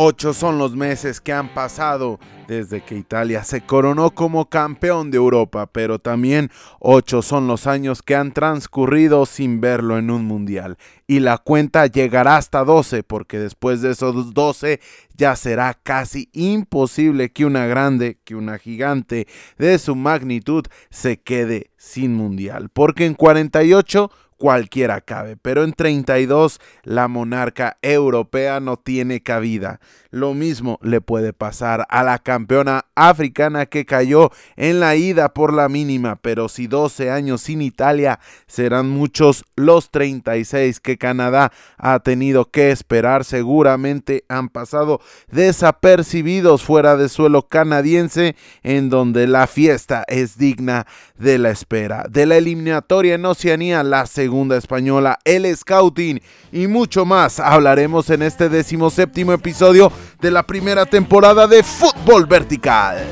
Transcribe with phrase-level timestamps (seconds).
[0.00, 5.16] Ocho son los meses que han pasado desde que Italia se coronó como campeón de
[5.16, 10.78] Europa, pero también ocho son los años que han transcurrido sin verlo en un mundial.
[11.08, 14.78] Y la cuenta llegará hasta 12, porque después de esos 12
[15.16, 19.26] ya será casi imposible que una grande, que una gigante
[19.58, 22.68] de su magnitud se quede sin mundial.
[22.72, 29.80] Porque en 48 cualquiera cabe, pero en 32 la monarca europea no tiene cabida.
[30.10, 35.52] Lo mismo le puede pasar a la campeona africana que cayó en la ida por
[35.52, 41.98] la mínima, pero si 12 años sin Italia serán muchos los 36 que Canadá ha
[42.00, 50.04] tenido que esperar, seguramente han pasado desapercibidos fuera de suelo canadiense en donde la fiesta
[50.08, 50.86] es digna
[51.18, 52.06] de la espera.
[52.08, 56.20] De la eliminatoria en Oceanía, la segunda española, el scouting
[56.52, 63.04] y mucho más hablaremos en este decimoséptimo episodio de la primera temporada de Fútbol Vertical.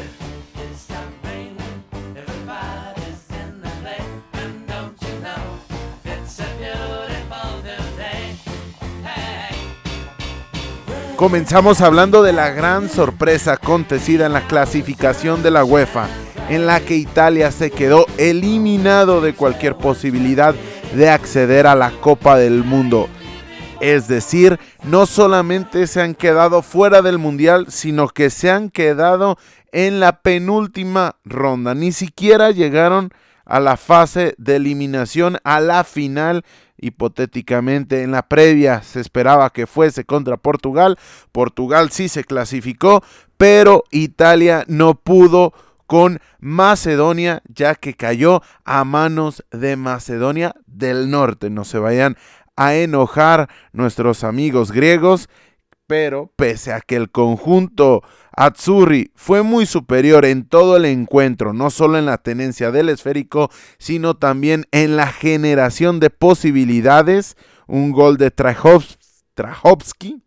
[11.16, 16.09] Comenzamos hablando de la gran sorpresa acontecida en la clasificación de la UEFA,
[16.48, 20.55] en la que Italia se quedó eliminado de cualquier posibilidad
[20.94, 23.08] de acceder a la Copa del Mundo.
[23.80, 29.38] Es decir, no solamente se han quedado fuera del Mundial, sino que se han quedado
[29.72, 31.75] en la penúltima ronda.
[31.75, 33.10] Ni siquiera llegaron
[33.44, 36.44] a la fase de eliminación, a la final.
[36.78, 40.98] Hipotéticamente en la previa se esperaba que fuese contra Portugal.
[41.33, 43.03] Portugal sí se clasificó,
[43.36, 45.53] pero Italia no pudo
[45.87, 51.51] con Macedonia, ya que cayó a manos de Macedonia del Norte.
[51.51, 52.17] No se vayan
[52.56, 55.28] a enojar nuestros amigos griegos,
[55.87, 58.03] pero pese a que el conjunto
[58.33, 63.50] Azzurri fue muy superior en todo el encuentro, no solo en la tenencia del esférico,
[63.78, 70.25] sino también en la generación de posibilidades, un gol de Trajovski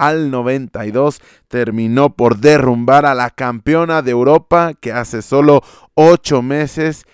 [0.00, 5.62] al 92 terminó por derrumbar a la campeona de Europa que hace solo
[5.94, 7.04] ocho meses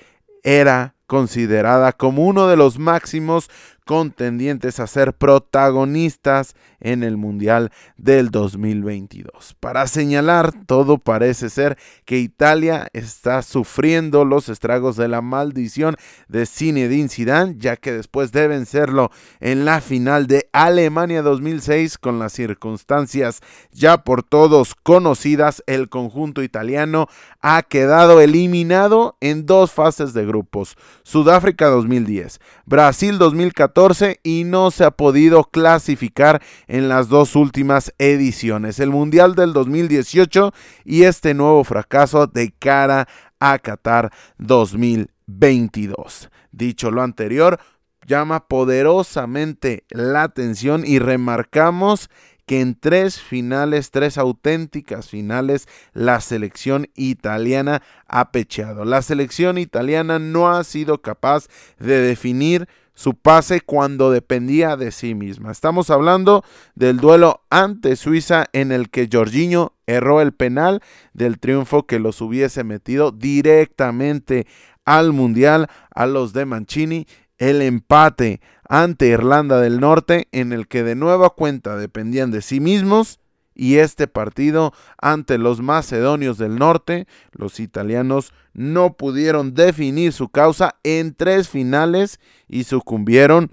[0.44, 3.50] era considerada como uno de los máximos
[3.86, 9.54] contendientes a ser protagonistas en el Mundial del 2022.
[9.60, 15.94] Para señalar, todo parece ser que Italia está sufriendo los estragos de la maldición
[16.26, 22.19] de Zinedine Zidane, ya que después de vencerlo en la final de Alemania 2006 con
[22.19, 27.06] las circunstancias ya por todos conocidas, el conjunto italiano
[27.41, 30.76] ha quedado eliminado en dos fases de grupos.
[31.04, 33.75] Sudáfrica 2010, Brasil 2014
[34.22, 40.54] y no se ha podido clasificar en las dos últimas ediciones, el Mundial del 2018
[40.87, 43.06] y este nuevo fracaso de cara
[43.38, 46.31] a Qatar 2022.
[46.53, 47.60] Dicho lo anterior,
[48.06, 52.08] llama poderosamente la atención y remarcamos
[52.47, 58.87] que en tres finales, tres auténticas finales, la selección italiana ha pecheado.
[58.87, 61.48] La selección italiana no ha sido capaz
[61.78, 65.52] de definir su pase cuando dependía de sí misma.
[65.52, 66.42] Estamos hablando
[66.74, 72.20] del duelo ante Suiza en el que Jorginho erró el penal del triunfo que los
[72.20, 74.46] hubiese metido directamente
[74.86, 77.06] al Mundial a los de Mancini,
[77.38, 82.60] el empate ante Irlanda del Norte en el que de nueva cuenta dependían de sí
[82.60, 83.20] mismos
[83.54, 90.77] y este partido ante los macedonios del norte, los italianos no pudieron definir su causa
[90.83, 92.19] en tres finales
[92.49, 93.53] y sucumbieron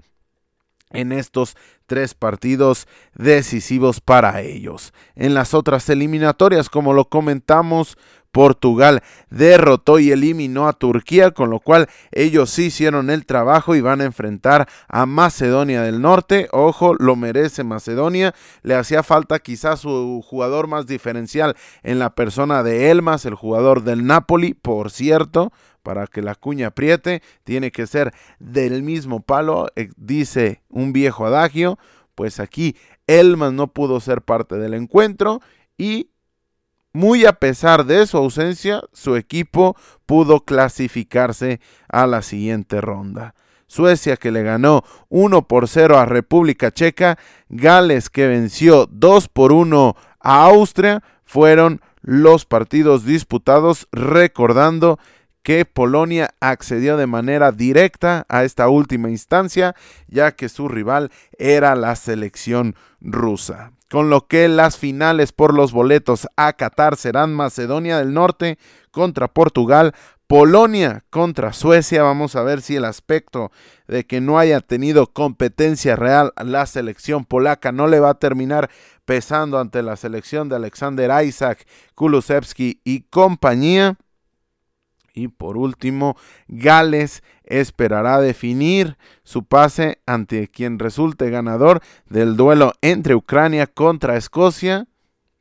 [0.90, 4.92] en estos tres partidos decisivos para ellos.
[5.14, 7.96] En las otras eliminatorias, como lo comentamos,
[8.34, 9.00] Portugal
[9.30, 14.00] derrotó y eliminó a Turquía, con lo cual ellos sí hicieron el trabajo y van
[14.00, 16.48] a enfrentar a Macedonia del Norte.
[16.50, 18.34] Ojo, lo merece Macedonia.
[18.62, 21.54] Le hacía falta quizás su jugador más diferencial
[21.84, 25.52] en la persona de Elmas, el jugador del Napoli, por cierto.
[25.84, 31.26] Para que la cuña apriete, tiene que ser del mismo palo, eh, dice un viejo
[31.26, 31.78] adagio.
[32.14, 32.74] Pues aquí
[33.06, 35.40] Elmas no pudo ser parte del encuentro
[35.76, 36.08] y
[36.94, 39.76] muy a pesar de su ausencia, su equipo
[40.06, 43.34] pudo clasificarse a la siguiente ronda.
[43.66, 47.18] Suecia que le ganó 1 por 0 a República Checa,
[47.50, 54.98] Gales que venció 2 por 1 a Austria, fueron los partidos disputados recordando
[55.44, 59.76] que Polonia accedió de manera directa a esta última instancia,
[60.08, 63.70] ya que su rival era la selección rusa.
[63.90, 68.58] Con lo que las finales por los boletos a Qatar serán Macedonia del Norte
[68.90, 69.94] contra Portugal,
[70.26, 72.02] Polonia contra Suecia.
[72.02, 73.52] Vamos a ver si el aspecto
[73.86, 78.70] de que no haya tenido competencia real la selección polaca no le va a terminar
[79.04, 83.98] pesando ante la selección de Alexander Isaac, Kulusevski y compañía.
[85.14, 86.16] Y por último,
[86.48, 91.80] Gales esperará definir su pase ante quien resulte ganador
[92.10, 94.88] del duelo entre Ucrania contra Escocia,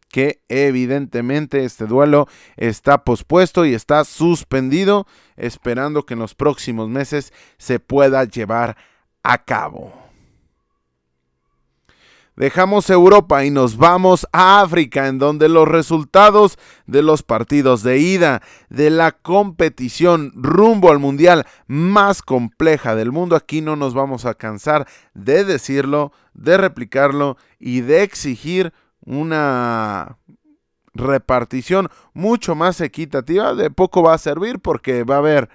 [0.10, 7.34] que evidentemente este duelo está pospuesto y está suspendido, esperando que en los próximos meses
[7.58, 8.78] se pueda llevar
[9.24, 10.03] a cabo.
[12.36, 16.58] Dejamos Europa y nos vamos a África, en donde los resultados
[16.88, 23.36] de los partidos de ida de la competición rumbo al mundial más compleja del mundo,
[23.36, 28.74] aquí no nos vamos a cansar de decirlo, de replicarlo y de exigir
[29.06, 30.18] una
[30.96, 33.54] repartición mucho más equitativa.
[33.54, 35.50] De poco va a servir porque va a haber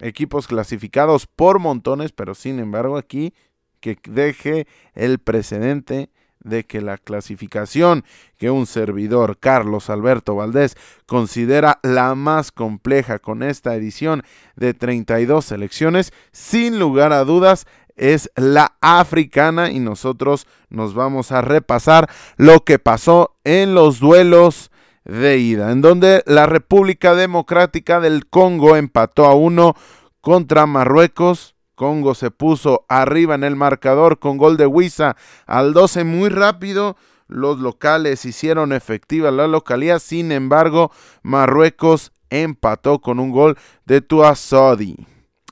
[0.00, 3.34] equipos clasificados por montones, pero sin embargo aquí
[3.82, 6.08] que deje el precedente
[6.40, 8.04] de que la clasificación
[8.38, 10.76] que un servidor, Carlos Alberto Valdés,
[11.06, 14.22] considera la más compleja con esta edición
[14.56, 19.70] de 32 selecciones, sin lugar a dudas es la africana.
[19.70, 24.70] Y nosotros nos vamos a repasar lo que pasó en los duelos
[25.04, 29.74] de ida, en donde la República Democrática del Congo empató a uno
[30.20, 36.04] contra Marruecos, Congo se puso arriba en el marcador con gol de Huiza al 12
[36.04, 36.96] muy rápido.
[37.26, 40.92] Los locales hicieron efectiva la localidad, sin embargo,
[41.24, 44.94] Marruecos empató con un gol de Tuasodi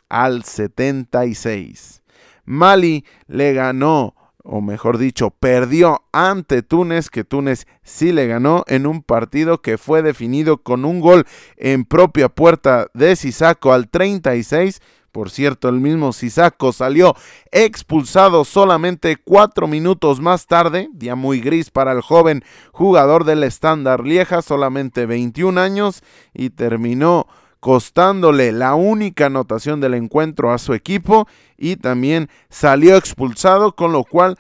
[0.09, 2.05] al 76.
[2.45, 8.87] Mali le ganó, o mejor dicho, perdió ante Túnez, que Túnez sí le ganó en
[8.87, 14.81] un partido que fue definido con un gol en propia puerta de Sisaco al 36
[15.13, 17.17] por cierto, el mismo Sisako salió
[17.51, 24.05] expulsado solamente cuatro minutos más tarde, día muy gris para el joven jugador del estándar
[24.05, 26.03] Lieja, solamente 21 años,
[26.33, 27.27] y terminó
[27.59, 31.29] costándole la única anotación del encuentro a su equipo
[31.59, 34.39] y también salió expulsado, con lo cual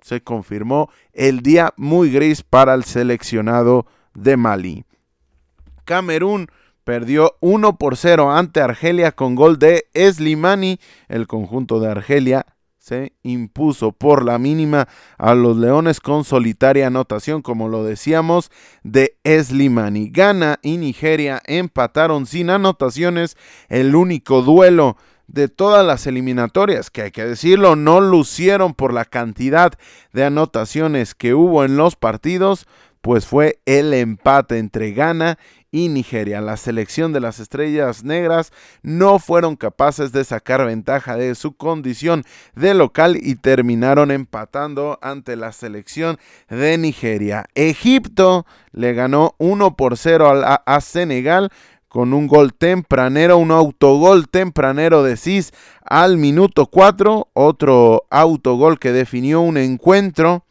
[0.00, 4.84] se confirmó el día muy gris para el seleccionado de Mali.
[5.84, 6.48] Camerún
[6.84, 10.78] perdió 1 por 0 ante Argelia con gol de Slimani.
[11.08, 12.46] El conjunto de Argelia
[12.84, 18.50] se impuso por la mínima a los Leones con solitaria anotación, como lo decíamos,
[18.82, 20.10] de Slimani.
[20.10, 23.38] Ghana y Nigeria empataron sin anotaciones
[23.70, 29.06] el único duelo de todas las eliminatorias, que hay que decirlo, no lucieron por la
[29.06, 29.72] cantidad
[30.12, 32.66] de anotaciones que hubo en los partidos,
[33.00, 35.38] pues fue el empate entre Ghana
[35.74, 36.40] y Nigeria.
[36.40, 38.52] La selección de las estrellas negras
[38.84, 42.22] no fueron capaces de sacar ventaja de su condición
[42.54, 46.18] de local y terminaron empatando ante la selección
[46.48, 47.46] de Nigeria.
[47.56, 51.50] Egipto le ganó 1 por 0 a, Senegal
[51.88, 55.50] con un gol tempranero, un autogol tempranero de Cis
[55.84, 60.44] al minuto 4, otro autogol que definió un encuentro.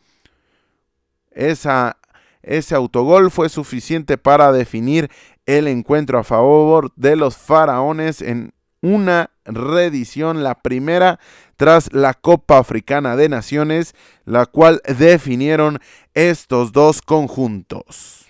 [1.32, 1.98] Esa
[2.44, 5.10] ese autogol fue suficiente para definir
[5.46, 11.20] el encuentro a favor de los faraones en una reedición, la primera
[11.56, 13.96] tras la Copa Africana de Naciones,
[14.26, 15.80] la cual definieron
[16.14, 18.26] estos dos conjuntos.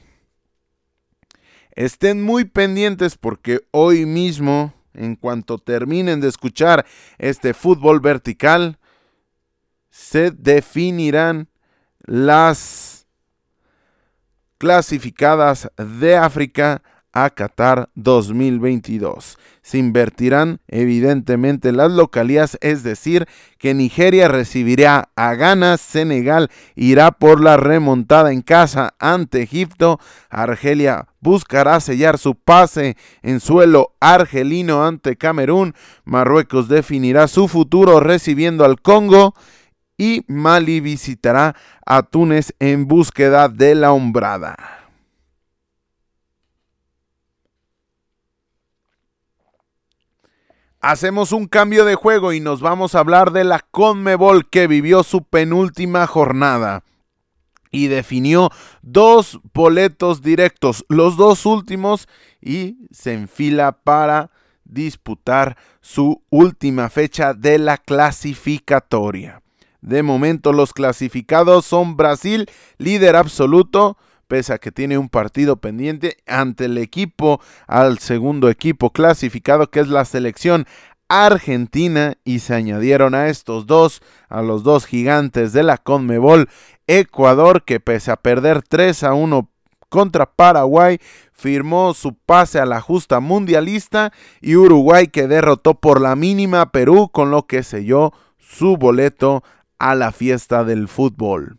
[1.71, 6.85] Estén muy pendientes porque hoy mismo, en cuanto terminen de escuchar
[7.17, 8.77] este fútbol vertical,
[9.89, 11.49] se definirán
[12.05, 12.92] las
[14.63, 19.37] clasificadas de África a Qatar 2022.
[19.61, 23.27] Se invertirán evidentemente las localías, es decir,
[23.57, 31.09] que Nigeria recibirá a Ghana, Senegal irá por la remontada en casa ante Egipto, Argelia
[31.19, 38.79] buscará sellar su pase en suelo argelino ante Camerún, Marruecos definirá su futuro recibiendo al
[38.79, 39.35] Congo,
[39.97, 44.55] y Mali visitará a Túnez en búsqueda de la hombrada.
[50.81, 55.03] Hacemos un cambio de juego y nos vamos a hablar de la Conmebol que vivió
[55.03, 56.83] su penúltima jornada.
[57.75, 58.51] y definió
[58.83, 62.07] dos boletos directos, los dos últimos,
[62.39, 64.29] y se enfila para
[64.63, 69.42] disputar su última fecha de la clasificatoria.
[69.83, 73.97] De momento los clasificados son Brasil, líder absoluto,
[74.29, 79.81] pese a que tiene un partido pendiente ante el equipo, al segundo equipo clasificado que
[79.81, 80.67] es la selección
[81.09, 82.15] Argentina.
[82.23, 86.47] Y se añadieron a estos dos, a los dos gigantes de la Conmebol,
[86.87, 89.49] Ecuador que pese a perder 3 a 1
[89.89, 90.97] contra Paraguay,
[91.33, 96.71] firmó su pase a la justa mundialista y Uruguay que derrotó por la mínima a
[96.71, 99.43] Perú con lo que selló su boleto
[99.83, 101.57] a la fiesta del fútbol.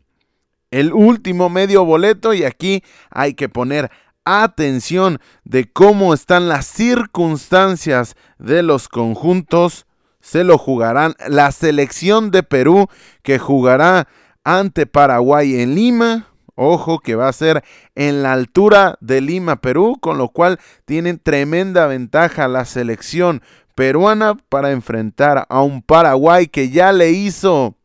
[0.71, 3.91] El último medio boleto y aquí hay que poner
[4.25, 9.85] atención de cómo están las circunstancias de los conjuntos.
[10.21, 12.89] Se lo jugarán la selección de Perú
[13.23, 14.09] que jugará
[14.43, 16.29] ante Paraguay en Lima.
[16.55, 17.63] Ojo que va a ser
[17.95, 23.43] en la altura de Lima, Perú, con lo cual tienen tremenda ventaja la selección
[23.75, 27.77] peruana para enfrentar a un Paraguay que ya le hizo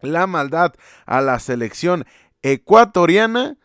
[0.00, 0.74] la maldad
[1.06, 2.04] a la selección
[2.42, 3.56] ecuatoriana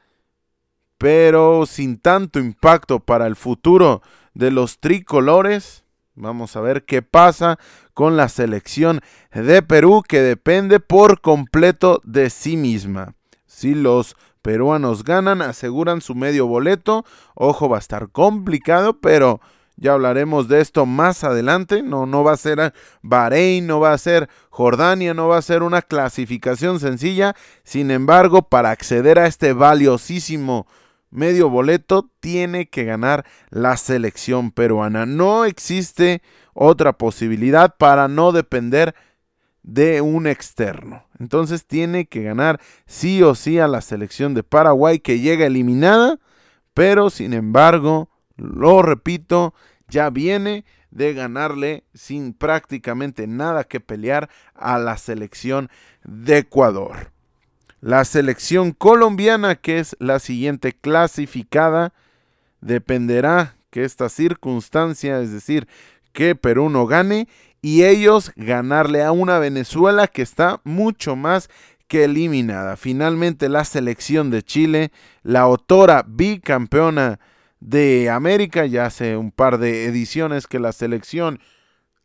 [1.03, 4.01] pero sin tanto impacto para el futuro
[4.33, 5.83] de los tricolores.
[6.15, 7.59] Vamos a ver qué pasa
[7.93, 9.01] con la selección
[9.33, 13.15] de Perú que depende por completo de sí misma.
[13.45, 17.03] Si los peruanos ganan, aseguran su medio boleto.
[17.35, 19.41] Ojo, va a estar complicado, pero
[19.75, 21.81] ya hablaremos de esto más adelante.
[21.81, 25.63] No, no va a ser Bahrein, no va a ser Jordania, no va a ser
[25.63, 27.35] una clasificación sencilla.
[27.63, 30.67] Sin embargo, para acceder a este valiosísimo
[31.09, 35.05] medio boleto tiene que ganar la selección peruana.
[35.05, 36.21] No existe
[36.53, 38.95] otra posibilidad para no depender
[39.63, 41.05] de un externo.
[41.19, 46.19] Entonces tiene que ganar sí o sí a la selección de Paraguay que llega eliminada,
[46.73, 48.09] pero sin embargo,
[48.43, 49.53] lo repito,
[49.87, 55.69] ya viene de ganarle sin prácticamente nada que pelear a la selección
[56.03, 57.11] de Ecuador.
[57.81, 61.93] La selección colombiana, que es la siguiente clasificada,
[62.61, 65.67] dependerá que esta circunstancia, es decir,
[66.11, 67.27] que Perú no gane
[67.61, 71.49] y ellos ganarle a una Venezuela que está mucho más
[71.87, 72.77] que eliminada.
[72.77, 74.91] Finalmente la selección de Chile,
[75.23, 77.19] la autora bicampeona
[77.63, 81.39] de América, ya hace un par de ediciones que la selección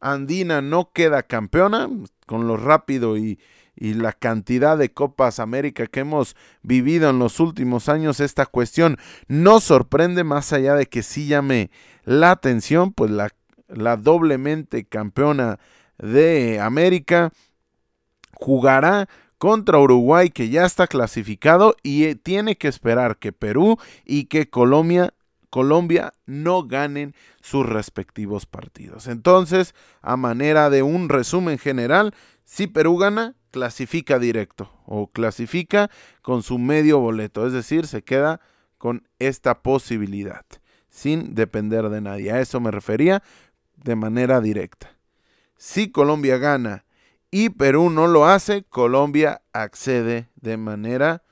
[0.00, 1.88] andina no queda campeona,
[2.26, 3.40] con lo rápido y,
[3.74, 8.98] y la cantidad de Copas América que hemos vivido en los últimos años, esta cuestión
[9.26, 11.70] no sorprende más allá de que sí llame
[12.04, 13.30] la atención, pues la,
[13.66, 15.58] la doblemente campeona
[15.98, 17.32] de América
[18.32, 24.26] jugará contra Uruguay que ya está clasificado y eh, tiene que esperar que Perú y
[24.26, 25.14] que Colombia
[25.50, 29.06] Colombia no ganen sus respectivos partidos.
[29.06, 32.14] Entonces, a manera de un resumen general,
[32.44, 35.90] si Perú gana, clasifica directo o clasifica
[36.22, 38.40] con su medio boleto, es decir, se queda
[38.76, 40.44] con esta posibilidad,
[40.88, 42.32] sin depender de nadie.
[42.32, 43.22] A eso me refería
[43.76, 44.96] de manera directa.
[45.56, 46.84] Si Colombia gana
[47.30, 51.22] y Perú no lo hace, Colombia accede de manera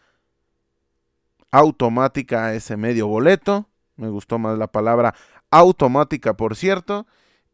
[1.50, 3.68] automática a ese medio boleto.
[3.96, 5.14] Me gustó más la palabra
[5.50, 7.06] automática, por cierto.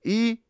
[0.03, 0.43] Y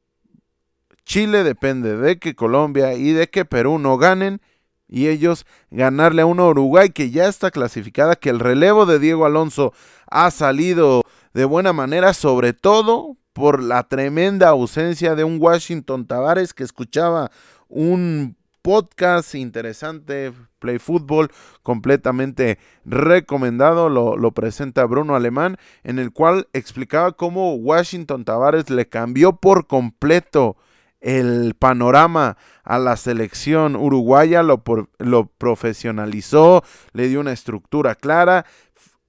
[1.04, 4.40] Chile depende de que Colombia y de que Perú no ganen
[4.88, 9.24] y ellos ganarle a una Uruguay que ya está clasificada, que el relevo de Diego
[9.24, 9.72] Alonso
[10.10, 16.52] ha salido de buena manera, sobre todo por la tremenda ausencia de un Washington Tavares
[16.52, 17.30] que escuchaba
[17.68, 21.30] un podcast interesante, Play Football,
[21.62, 28.88] completamente recomendado, lo, lo, presenta Bruno Alemán, en el cual explicaba cómo Washington Tavares le
[28.88, 30.56] cambió por completo
[31.00, 34.62] el panorama a la selección uruguaya, lo,
[34.98, 38.46] lo profesionalizó, le dio una estructura clara,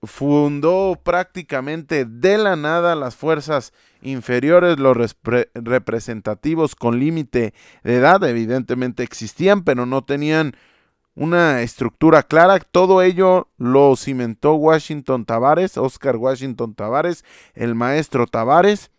[0.01, 5.15] fundó prácticamente de la nada las fuerzas inferiores, los
[5.55, 10.55] representativos con límite de edad, evidentemente existían, pero no tenían
[11.15, 12.59] una estructura clara.
[12.59, 18.91] Todo ello lo cimentó Washington Tavares, Oscar Washington Tavares, el maestro Tavares.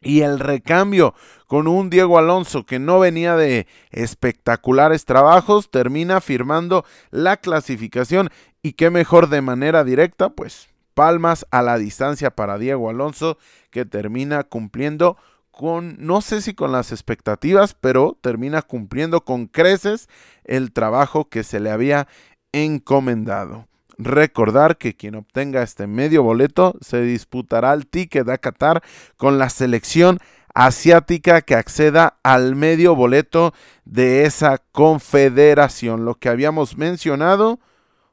[0.00, 1.12] Y el recambio
[1.48, 8.30] con un Diego Alonso que no venía de espectaculares trabajos, termina firmando la clasificación
[8.62, 13.38] y qué mejor de manera directa, pues palmas a la distancia para Diego Alonso
[13.70, 15.16] que termina cumpliendo
[15.52, 20.08] con, no sé si con las expectativas, pero termina cumpliendo con creces
[20.42, 22.08] el trabajo que se le había
[22.50, 23.68] encomendado.
[23.96, 28.82] Recordar que quien obtenga este medio boleto se disputará el ticket a Qatar
[29.16, 30.18] con la selección
[30.52, 36.04] asiática que acceda al medio boleto de esa confederación.
[36.04, 37.60] Lo que habíamos mencionado,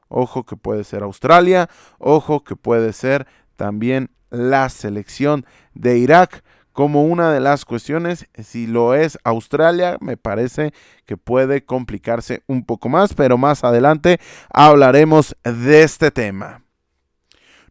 [0.08, 7.04] ojo que puede ser Australia, ojo que puede ser también la selección de Irak como
[7.04, 8.28] una de las cuestiones.
[8.42, 10.74] Si lo es Australia, me parece
[11.06, 14.20] que puede complicarse un poco más, pero más adelante
[14.50, 16.62] hablaremos de este tema.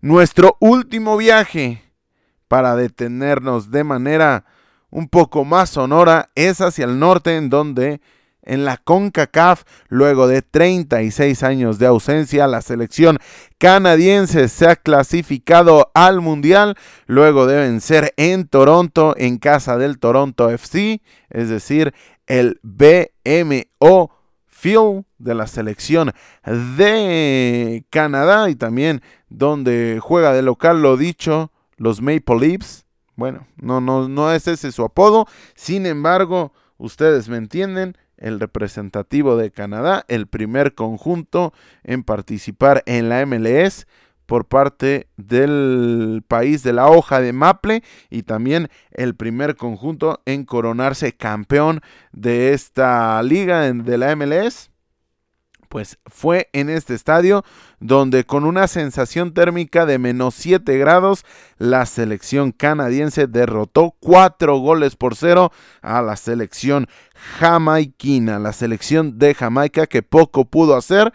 [0.01, 1.83] Nuestro último viaje
[2.47, 4.45] para detenernos de manera
[4.89, 8.01] un poco más sonora es hacia el norte en donde
[8.45, 13.17] en la CONCACAF, luego de 36 años de ausencia, la selección
[13.57, 16.75] canadiense se ha clasificado al Mundial,
[17.07, 21.93] luego de vencer en Toronto, en casa del Toronto FC, es decir,
[22.27, 24.11] el BMO
[24.45, 26.11] Field de la selección
[26.43, 32.85] de Canadá y también donde juega de local, lo dicho, los Maple Leafs.
[33.15, 39.37] Bueno, no, no, no es ese su apodo, sin embargo, ustedes me entienden, el representativo
[39.37, 41.53] de Canadá, el primer conjunto
[41.83, 43.87] en participar en la MLS
[44.25, 50.45] por parte del país de la hoja de Maple y también el primer conjunto en
[50.45, 51.81] coronarse campeón
[52.11, 54.71] de esta liga de la MLS
[55.75, 57.43] pues fue en este estadio
[57.81, 61.25] donde con una sensación térmica de menos 7 grados
[61.57, 65.51] la selección canadiense derrotó 4 goles por 0
[65.81, 71.11] a la selección jamaiquina, la selección de Jamaica que poco pudo hacer,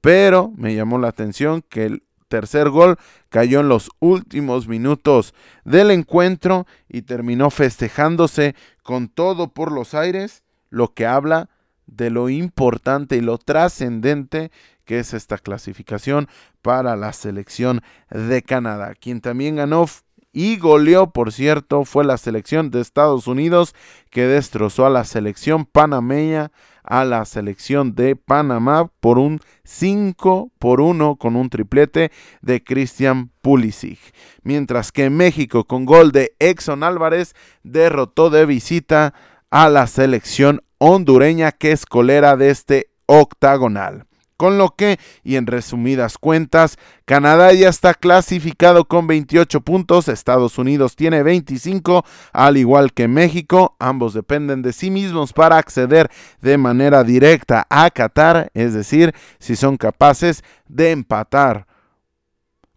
[0.00, 2.96] pero me llamó la atención que el tercer gol
[3.28, 10.42] cayó en los últimos minutos del encuentro y terminó festejándose con todo por los aires,
[10.68, 11.48] lo que habla
[11.90, 14.50] de lo importante y lo trascendente
[14.84, 16.28] que es esta clasificación
[16.62, 18.94] para la selección de Canadá.
[18.94, 19.86] Quien también ganó
[20.32, 23.74] y goleó, por cierto, fue la selección de Estados Unidos
[24.10, 30.80] que destrozó a la selección panameña, a la selección de Panamá por un 5 por
[30.80, 32.10] 1 con un triplete
[32.42, 33.98] de Christian Pulisic.
[34.42, 39.14] Mientras que México con gol de Exxon Álvarez derrotó de visita
[39.50, 44.06] a la selección hondureña que es colera de este octagonal.
[44.38, 50.56] Con lo que, y en resumidas cuentas, Canadá ya está clasificado con 28 puntos, Estados
[50.56, 56.56] Unidos tiene 25, al igual que México, ambos dependen de sí mismos para acceder de
[56.56, 61.66] manera directa a Qatar, es decir, si son capaces de empatar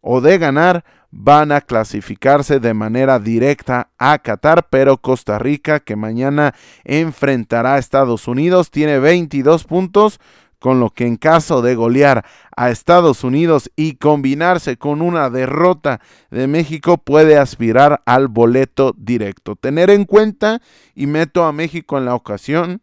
[0.01, 0.83] o de ganar,
[1.15, 7.77] van a clasificarse de manera directa a Qatar, pero Costa Rica, que mañana enfrentará a
[7.77, 10.19] Estados Unidos, tiene 22 puntos,
[10.57, 16.01] con lo que en caso de golear a Estados Unidos y combinarse con una derrota
[16.31, 19.55] de México puede aspirar al boleto directo.
[19.55, 20.61] Tener en cuenta,
[20.95, 22.81] y meto a México en la ocasión,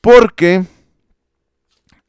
[0.00, 0.64] porque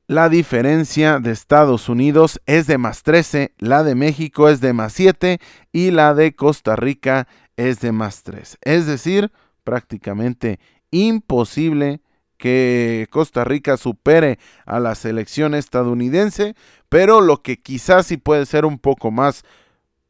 [0.09, 4.93] la diferencia de Estados Unidos es de más 13, la de México es de más
[4.93, 5.39] 7
[5.71, 8.57] y la de Costa Rica es de más 3.
[8.63, 9.31] Es decir,
[9.63, 12.01] prácticamente imposible
[12.37, 16.55] que Costa Rica supere a la selección estadounidense,
[16.89, 19.43] pero lo que quizás sí puede ser un poco más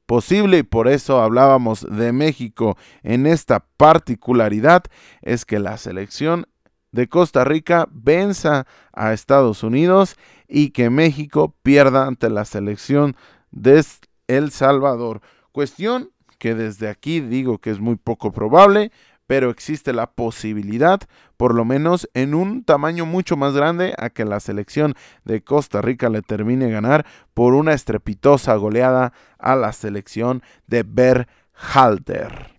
[0.06, 4.84] posible y por eso hablábamos de México en esta particularidad
[5.22, 6.48] es que la selección
[6.92, 10.16] de Costa Rica venza a Estados Unidos
[10.48, 13.16] y que México pierda ante la selección
[13.52, 13.84] de
[14.28, 15.22] El Salvador.
[15.52, 18.92] Cuestión que desde aquí digo que es muy poco probable,
[19.28, 21.00] pero existe la posibilidad,
[21.38, 25.84] por lo menos en un tamaño mucho más grande, a que la selección de Costa
[25.84, 32.59] Rica le termine ganar por una estrepitosa goleada a la selección de Berhalter.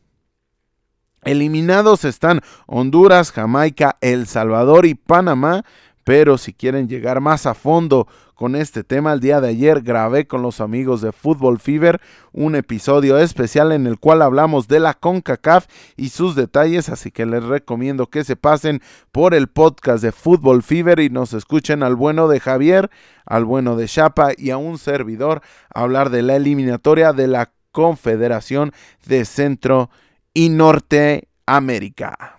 [1.22, 5.64] Eliminados están Honduras, Jamaica, El Salvador y Panamá.
[6.02, 10.26] Pero si quieren llegar más a fondo con este tema, el día de ayer grabé
[10.26, 12.00] con los amigos de Football Fever
[12.32, 17.26] un episodio especial en el cual hablamos de la CONCACAF y sus detalles, así que
[17.26, 18.80] les recomiendo que se pasen
[19.12, 22.90] por el podcast de Football Fever y nos escuchen al bueno de Javier,
[23.26, 28.72] al bueno de Chapa y a un servidor hablar de la eliminatoria de la Confederación
[29.06, 29.90] de Centro
[30.34, 32.38] y Norteamérica.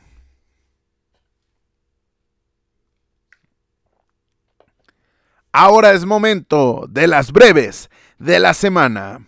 [5.54, 9.28] Ahora es momento de las breves de la semana.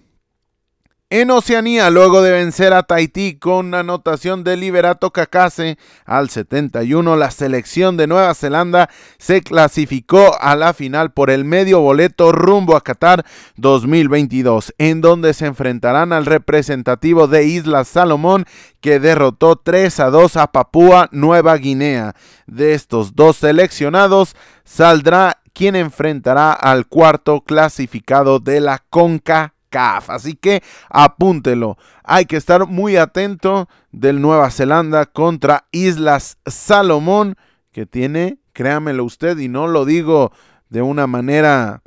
[1.16, 7.30] En Oceanía, luego de vencer a Tahití con anotación de Liberato Cacase al 71, la
[7.30, 12.82] selección de Nueva Zelanda se clasificó a la final por el medio boleto rumbo a
[12.82, 13.24] Qatar
[13.58, 18.46] 2022, en donde se enfrentarán al representativo de Islas Salomón
[18.82, 22.16] que derrotó 3 a 2 a Papúa Nueva Guinea.
[22.48, 30.62] De estos dos seleccionados saldrá quien enfrentará al cuarto clasificado de la CONCA Así que
[30.90, 31.78] apúntelo.
[32.04, 37.36] Hay que estar muy atento del Nueva Zelanda contra Islas Salomón,
[37.72, 40.32] que tiene, créamelo usted, y no lo digo
[40.70, 41.82] de una manera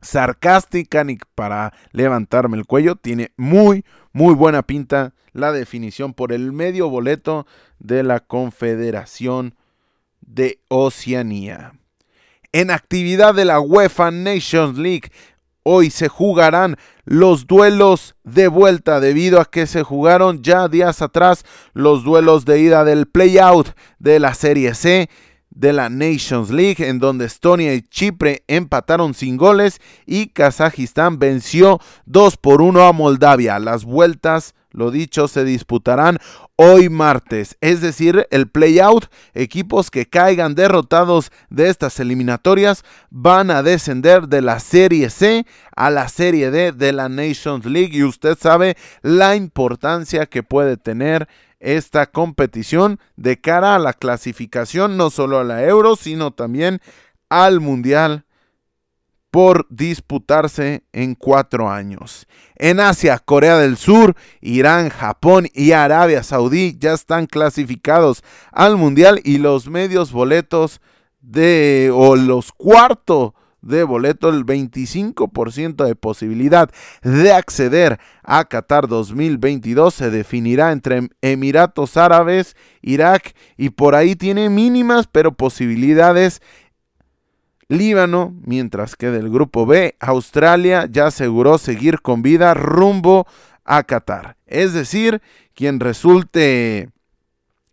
[0.00, 6.52] sarcástica ni para levantarme el cuello, tiene muy, muy buena pinta la definición por el
[6.52, 7.46] medio boleto
[7.78, 9.54] de la Confederación
[10.20, 11.74] de Oceanía.
[12.52, 15.10] En actividad de la UEFA Nations League,
[15.68, 21.44] Hoy se jugarán los duelos de vuelta debido a que se jugaron ya días atrás
[21.72, 25.10] los duelos de ida del playout de la Serie C
[25.56, 31.80] de la Nations League, en donde Estonia y Chipre empataron sin goles y Kazajistán venció
[32.04, 33.58] 2 por 1 a Moldavia.
[33.58, 36.18] Las vueltas, lo dicho, se disputarán
[36.56, 39.06] hoy martes, es decir, el playout.
[39.32, 45.88] Equipos que caigan derrotados de estas eliminatorias van a descender de la Serie C a
[45.88, 51.28] la Serie D de la Nations League y usted sabe la importancia que puede tener
[51.66, 56.80] esta competición de cara a la clasificación no solo a la Euro, sino también
[57.28, 58.24] al Mundial
[59.32, 62.28] por disputarse en cuatro años.
[62.54, 69.20] En Asia, Corea del Sur, Irán, Japón y Arabia Saudí ya están clasificados al Mundial
[69.24, 70.80] y los medios boletos
[71.20, 73.32] de o los cuartos
[73.66, 76.70] de boleto, el 25% de posibilidad
[77.02, 84.48] de acceder a Qatar 2022 se definirá entre Emiratos Árabes, Irak y por ahí tiene
[84.50, 86.40] mínimas pero posibilidades
[87.68, 93.26] Líbano, mientras que del grupo B, Australia ya aseguró seguir con vida rumbo
[93.64, 94.36] a Qatar.
[94.46, 95.20] Es decir,
[95.54, 96.90] quien resulte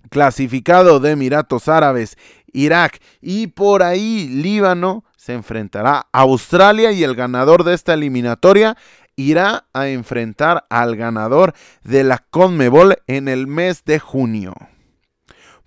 [0.10, 2.18] clasificado de Emiratos Árabes,
[2.52, 8.76] Irak y por ahí Líbano se enfrentará a Australia y el ganador de esta eliminatoria
[9.16, 14.54] irá a enfrentar al ganador de la CONMEBOL en el mes de junio.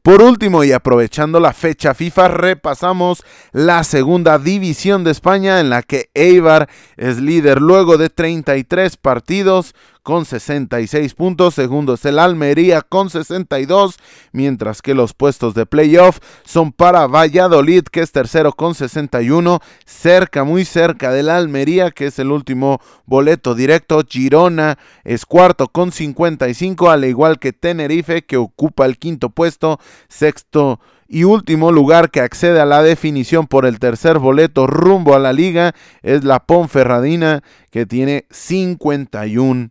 [0.03, 5.83] Por último, y aprovechando la fecha FIFA, repasamos la segunda división de España en la
[5.83, 9.75] que Eibar es líder luego de 33 partidos
[10.07, 13.97] con 66 puntos, segundo es el Almería con 62,
[14.31, 20.45] mientras que los puestos de playoff son para Valladolid que es tercero con 61, cerca,
[20.45, 26.89] muy cerca del Almería que es el último boleto directo, Girona es cuarto con 55,
[26.89, 32.61] al igual que Tenerife que ocupa el quinto puesto, sexto y último lugar que accede
[32.61, 37.43] a la definición por el tercer boleto rumbo a la liga es la Ponferradina
[37.73, 39.71] que tiene 51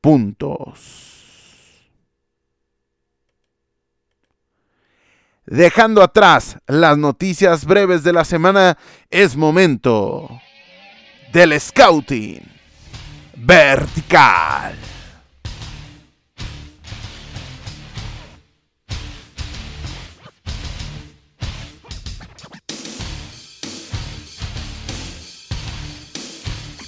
[0.00, 1.08] puntos.
[5.46, 8.76] Dejando atrás las noticias breves de la semana,
[9.08, 10.28] es momento
[11.32, 12.42] del scouting
[13.34, 14.76] vertical.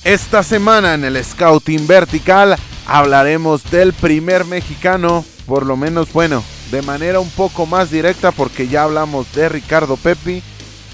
[0.02, 2.56] Esta semana en el Scouting Vertical
[2.90, 8.66] hablaremos del primer mexicano, por lo menos bueno, de manera un poco más directa porque
[8.66, 10.42] ya hablamos de Ricardo Pepi,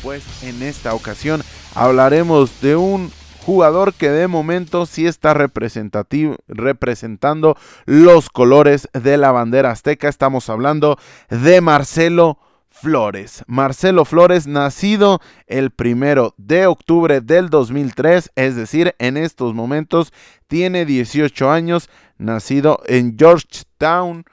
[0.03, 1.43] pues en esta ocasión
[1.75, 3.11] hablaremos de un
[3.47, 7.57] jugador que de momento sí está representando
[7.87, 10.11] los colores de la bandera azteca.
[10.11, 10.99] Estamos hablando
[11.31, 12.39] de Marcelo
[12.81, 13.43] Flores.
[13.47, 20.13] Marcelo Flores, nacido el primero de octubre del 2003, es decir, en estos momentos
[20.47, 24.25] tiene 18 años, nacido en Georgetown,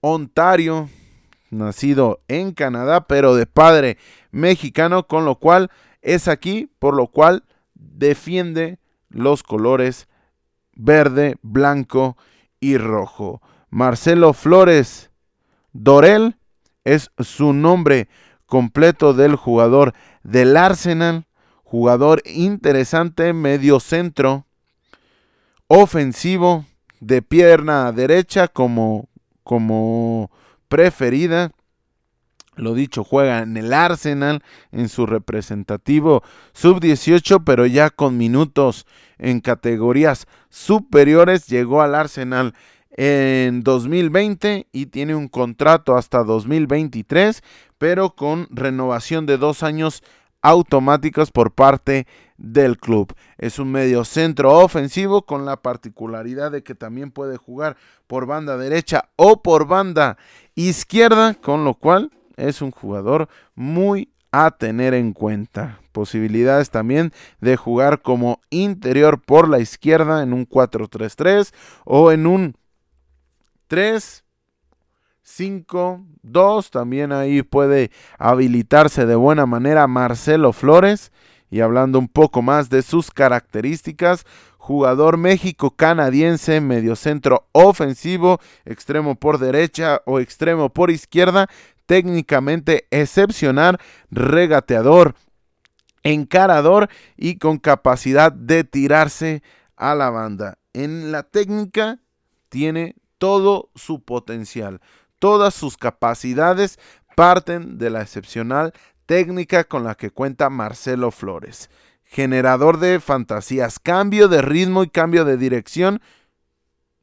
[0.00, 0.90] Ontario,
[1.50, 3.98] nacido en Canadá, pero de padre
[4.30, 5.70] mexicano, con lo cual
[6.02, 10.08] es aquí, por lo cual defiende los colores
[10.74, 12.16] verde, blanco
[12.60, 13.42] y rojo.
[13.70, 15.10] Marcelo Flores
[15.72, 16.36] Dorel
[16.84, 18.08] es su nombre
[18.46, 21.26] completo del jugador del Arsenal,
[21.64, 24.46] jugador interesante, medio centro,
[25.68, 26.66] ofensivo,
[27.00, 29.08] de pierna derecha como,
[29.42, 30.30] como
[30.68, 31.50] preferida,
[32.54, 38.86] lo dicho, juega en el Arsenal, en su representativo sub-18, pero ya con minutos
[39.18, 41.46] en categorías superiores.
[41.46, 42.54] Llegó al Arsenal
[42.96, 47.42] en 2020 y tiene un contrato hasta 2023,
[47.78, 50.02] pero con renovación de dos años
[50.42, 53.14] automáticos por parte del club.
[53.38, 57.76] Es un medio centro ofensivo con la particularidad de que también puede jugar
[58.06, 60.18] por banda derecha o por banda
[60.54, 65.78] izquierda, con lo cual es un jugador muy a tener en cuenta.
[65.92, 71.52] Posibilidades también de jugar como interior por la izquierda en un 4-3-3
[71.84, 72.56] o en un
[73.72, 74.22] 3
[75.22, 81.10] 5 2 también ahí puede habilitarse de buena manera Marcelo Flores
[81.48, 84.26] y hablando un poco más de sus características
[84.58, 91.48] jugador México-canadiense, mediocentro ofensivo, extremo por derecha o extremo por izquierda,
[91.86, 93.78] técnicamente excepcional,
[94.10, 95.14] regateador,
[96.02, 99.42] encarador y con capacidad de tirarse
[99.76, 100.58] a la banda.
[100.74, 102.00] En la técnica
[102.50, 104.80] tiene todo su potencial,
[105.20, 106.80] todas sus capacidades
[107.14, 108.72] parten de la excepcional
[109.06, 111.70] técnica con la que cuenta Marcelo Flores.
[112.02, 116.02] Generador de fantasías, cambio de ritmo y cambio de dirección,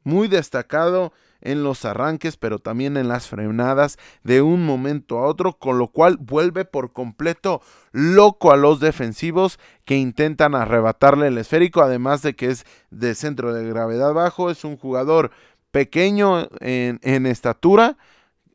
[0.04, 5.54] muy destacado en los arranques, pero también en las frenadas de un momento a otro,
[5.54, 11.80] con lo cual vuelve por completo loco a los defensivos que intentan arrebatarle el esférico,
[11.80, 15.30] además de que es de centro de gravedad bajo, es un jugador
[15.70, 17.96] pequeño en, en estatura,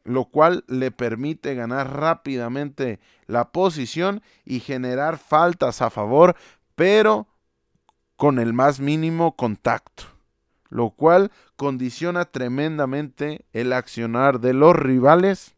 [0.04, 6.36] lo cual le permite ganar rápidamente la posición y generar faltas a favor,
[6.75, 7.28] pero
[8.15, 10.15] con el más mínimo contacto
[10.75, 15.56] lo cual condiciona tremendamente el accionar de los rivales.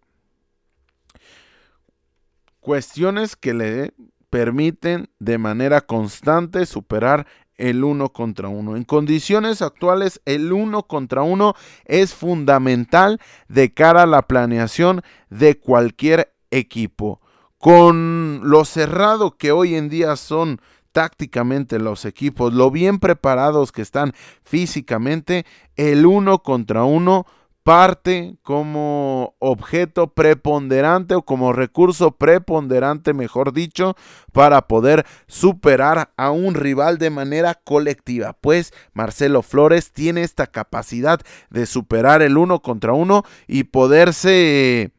[2.59, 3.93] Cuestiones que le
[4.29, 7.25] permiten de manera constante superar
[7.57, 8.75] el uno contra uno.
[8.75, 15.59] En condiciones actuales, el uno contra uno es fundamental de cara a la planeación de
[15.59, 17.21] cualquier equipo.
[17.57, 23.81] Con lo cerrado que hoy en día son tácticamente los equipos, lo bien preparados que
[23.81, 27.25] están físicamente, el uno contra uno
[27.67, 33.97] parte como objeto preponderante o como recurso preponderante, mejor dicho,
[34.31, 38.31] para poder superar a un rival de manera colectiva.
[38.39, 44.93] Pues Marcelo Flores tiene esta capacidad de superar el uno contra uno y poderse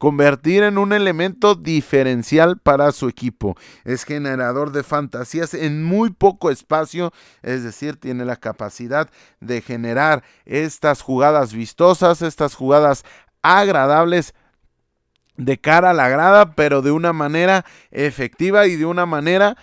[0.00, 3.54] convertir en un elemento diferencial para su equipo.
[3.84, 9.10] Es generador de fantasías en muy poco espacio, es decir, tiene la capacidad
[9.40, 13.04] de generar estas jugadas vistosas, estas jugadas
[13.42, 14.32] agradables
[15.36, 19.58] de cara a la grada, pero de una manera efectiva y de una manera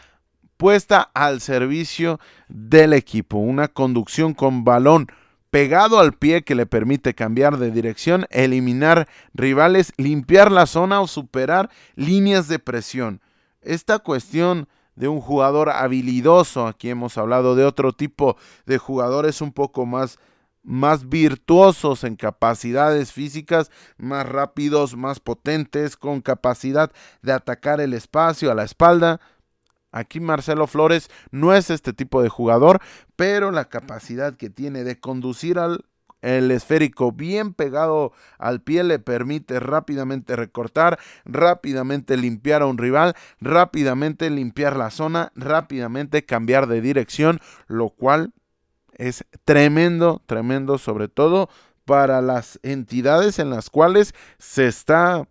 [0.55, 3.37] puesta al servicio del equipo.
[3.37, 5.07] Una conducción con balón
[5.49, 11.07] pegado al pie que le permite cambiar de dirección, eliminar rivales, limpiar la zona o
[11.07, 13.21] superar líneas de presión.
[13.61, 19.51] Esta cuestión de un jugador habilidoso, aquí hemos hablado de otro tipo de jugadores un
[19.51, 20.17] poco más
[20.67, 28.51] más virtuosos en capacidades físicas, más rápidos, más potentes, con capacidad de atacar el espacio
[28.51, 29.21] a la espalda,
[29.97, 32.81] Aquí Marcelo Flores no es este tipo de jugador,
[33.15, 35.81] pero la capacidad que tiene de conducir al
[36.21, 44.29] esférico bien pegado al pie le permite rápidamente recortar, rápidamente limpiar a un rival, rápidamente
[44.29, 48.33] limpiar la zona, rápidamente cambiar de dirección, lo cual
[48.93, 51.49] es tremendo, tremendo sobre todo
[51.85, 55.27] para las entidades en las cuales se está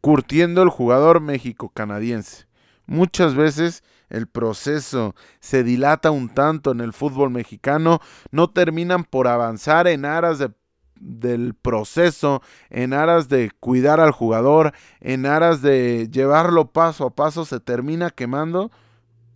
[0.00, 2.46] curtiendo el jugador México-canadiense.
[2.86, 9.28] Muchas veces el proceso se dilata un tanto en el fútbol mexicano, no terminan por
[9.28, 10.38] avanzar en aras
[10.98, 17.44] del proceso, en aras de cuidar al jugador, en aras de llevarlo paso a paso,
[17.44, 18.70] se termina quemando.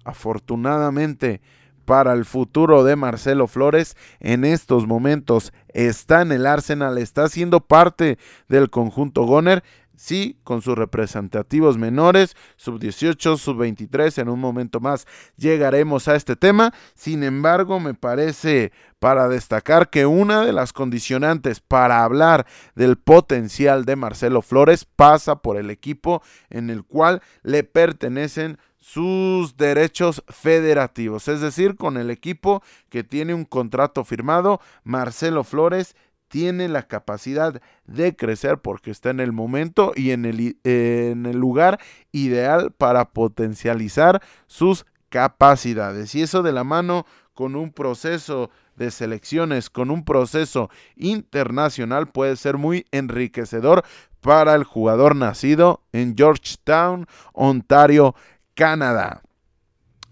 [0.04, 1.42] Afortunadamente
[1.84, 7.60] para el futuro de Marcelo Flores, en estos momentos está en el Arsenal, está siendo
[7.60, 8.16] parte
[8.48, 9.64] del conjunto Goner
[10.00, 16.16] sí, con sus representativos menores, sub 18, sub 23, en un momento más llegaremos a
[16.16, 16.72] este tema.
[16.94, 23.84] Sin embargo, me parece para destacar que una de las condicionantes para hablar del potencial
[23.84, 31.28] de Marcelo Flores pasa por el equipo en el cual le pertenecen sus derechos federativos,
[31.28, 35.94] es decir, con el equipo que tiene un contrato firmado, Marcelo Flores
[36.30, 41.36] tiene la capacidad de crecer porque está en el momento y en el, en el
[41.36, 41.80] lugar
[42.12, 46.14] ideal para potencializar sus capacidades.
[46.14, 52.36] Y eso de la mano con un proceso de selecciones, con un proceso internacional, puede
[52.36, 53.84] ser muy enriquecedor
[54.20, 58.14] para el jugador nacido en Georgetown, Ontario,
[58.54, 59.22] Canadá.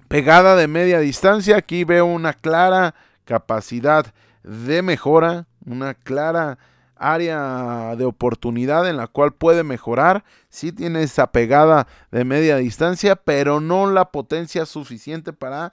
[0.09, 6.59] Pegada de media distancia, aquí veo una clara capacidad de mejora, una clara
[6.99, 10.25] área de oportunidad en la cual puede mejorar.
[10.49, 15.73] Sí tiene esa pegada de media distancia, pero no la potencia suficiente para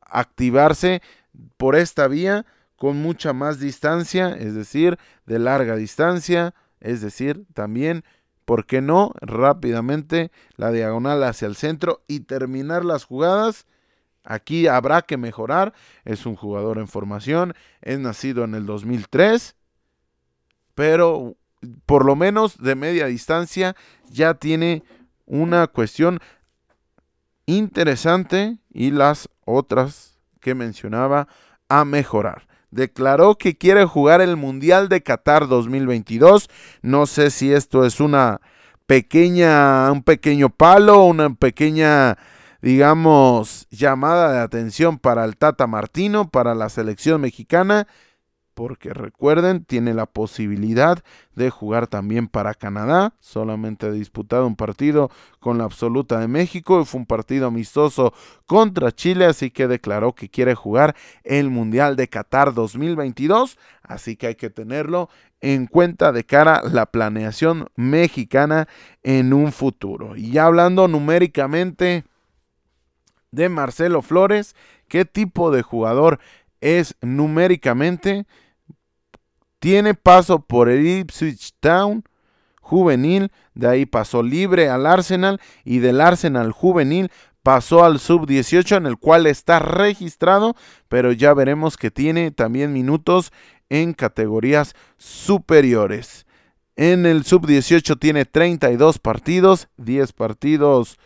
[0.00, 1.02] activarse
[1.56, 2.46] por esta vía
[2.76, 8.04] con mucha más distancia, es decir, de larga distancia, es decir, también,
[8.46, 9.12] ¿por qué no?
[9.20, 13.66] Rápidamente la diagonal hacia el centro y terminar las jugadas.
[14.24, 15.72] Aquí habrá que mejorar.
[16.04, 19.56] Es un jugador en formación, es nacido en el 2003,
[20.74, 21.36] pero
[21.86, 23.76] por lo menos de media distancia
[24.08, 24.82] ya tiene
[25.26, 26.20] una cuestión
[27.46, 31.28] interesante y las otras que mencionaba
[31.68, 32.46] a mejorar.
[32.70, 36.48] Declaró que quiere jugar el Mundial de Qatar 2022.
[36.82, 38.40] No sé si esto es una
[38.86, 42.16] pequeña, un pequeño palo, una pequeña,
[42.62, 47.86] digamos, llamada de atención para el Tata Martino, para la selección mexicana
[48.60, 51.02] porque recuerden, tiene la posibilidad
[51.34, 53.14] de jugar también para Canadá.
[53.18, 58.12] Solamente ha disputado un partido con la absoluta de México fue un partido amistoso
[58.44, 60.94] contra Chile, así que declaró que quiere jugar
[61.24, 65.08] el Mundial de Qatar 2022, así que hay que tenerlo
[65.40, 68.68] en cuenta de cara a la planeación mexicana
[69.02, 70.16] en un futuro.
[70.16, 72.04] Y ya hablando numéricamente
[73.30, 74.54] de Marcelo Flores,
[74.88, 76.18] ¿qué tipo de jugador
[76.60, 78.26] es numéricamente?
[79.58, 82.04] Tiene paso por el Ipswich Town
[82.70, 87.10] juvenil, de ahí pasó libre al Arsenal y del Arsenal juvenil
[87.42, 90.54] pasó al sub-18 en el cual está registrado,
[90.88, 93.32] pero ya veremos que tiene también minutos
[93.70, 96.26] en categorías superiores.
[96.76, 100.96] En el sub-18 tiene 32 partidos, 10 partidos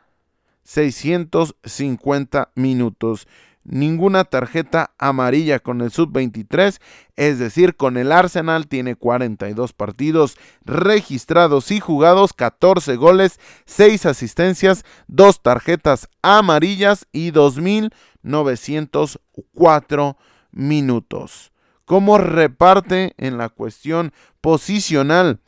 [0.63, 3.30] 650 minutos
[3.65, 6.80] ninguna tarjeta amarilla con el sub-23,
[7.15, 14.86] es decir, con el Arsenal tiene 42 partidos registrados y jugados, 14 goles, 6 asistencias,
[15.08, 20.17] 2 tarjetas amarillas y 2.904
[20.51, 21.51] minutos.
[21.86, 25.39] ¿Cómo reparte en la cuestión posicional?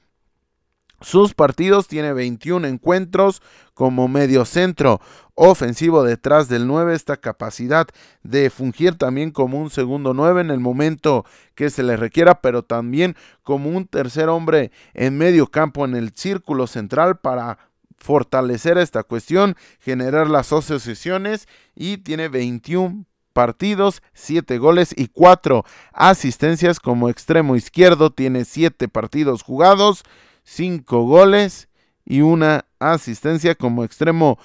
[1.00, 3.42] Sus partidos tiene 21 encuentros
[3.74, 5.00] como medio centro.
[5.36, 7.88] Ofensivo detrás del 9, esta capacidad
[8.24, 12.64] de fungir también como un segundo 9 en el momento que se le requiera, pero
[12.64, 17.60] también como un tercer hombre en medio campo en el círculo central para
[17.98, 26.80] fortalecer esta cuestión, generar las asociaciones y tiene 21 partidos, 7 goles y 4 asistencias.
[26.80, 30.04] Como extremo izquierdo, tiene 7 partidos jugados
[30.48, 31.68] 5 goles
[32.06, 34.40] y una asistencia como extremo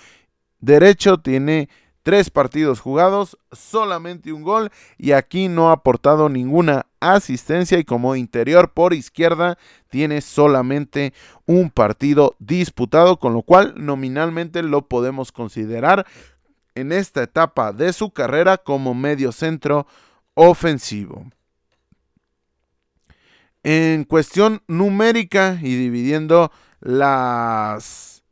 [0.58, 1.18] derecho.
[1.18, 1.68] Tiene
[2.02, 8.16] tres partidos jugados, solamente un gol y aquí no ha aportado ninguna asistencia y como
[8.16, 9.58] interior por izquierda
[9.90, 11.14] tiene solamente
[11.46, 16.04] un partido disputado, con lo cual nominalmente lo podemos considerar
[16.74, 19.86] en esta etapa de su carrera como medio centro
[20.34, 21.26] ofensivo.
[23.64, 28.24] En cuestión numérica y dividiendo las,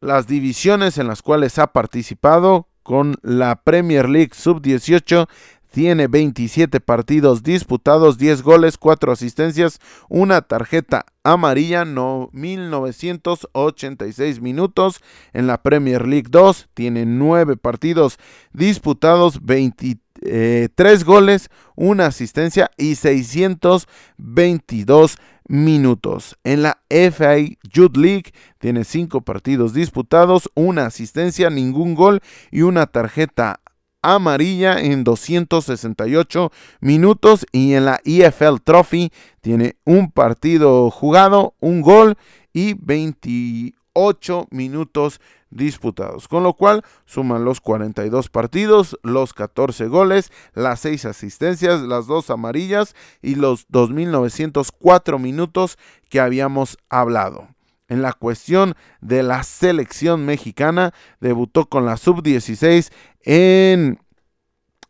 [0.00, 5.28] las divisiones en las cuales ha participado con la Premier League Sub-18
[5.76, 15.02] tiene 27 partidos disputados, 10 goles, 4 asistencias, una tarjeta amarilla, no, 1986 minutos.
[15.34, 18.16] En la Premier League 2 tiene 9 partidos
[18.54, 25.16] disputados, 23 eh, tres goles, una asistencia y 622
[25.48, 26.36] minutos.
[26.44, 27.36] En la FA
[27.70, 32.20] Youth League tiene cinco partidos disputados, una asistencia, ningún gol
[32.50, 33.60] y una tarjeta
[34.02, 39.10] amarilla en 268 minutos y en la EFL Trophy
[39.40, 42.16] tiene un partido jugado, un gol
[42.52, 45.20] y 28 minutos
[45.56, 52.06] disputados, con lo cual suman los 42 partidos, los 14 goles, las 6 asistencias, las
[52.06, 55.78] 2 amarillas y los 2.904 minutos
[56.08, 57.48] que habíamos hablado.
[57.88, 62.90] En la cuestión de la selección mexicana, debutó con la sub-16
[63.22, 64.00] en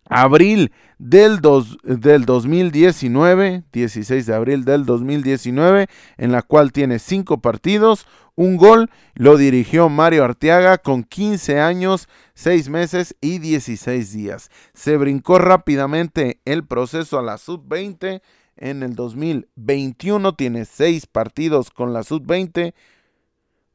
[0.08, 1.40] abril del,
[1.82, 8.06] del 2019, 16 de abril del 2019, en la cual tiene 5 partidos,
[8.36, 14.50] un gol, lo dirigió Mario Arteaga con 15 años, 6 meses y 16 días.
[14.74, 18.20] Se brincó rápidamente el proceso a la sub-20
[18.56, 22.74] en el 2021, tiene 6 partidos con la sub-20